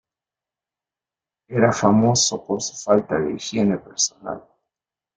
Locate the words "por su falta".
2.43-3.19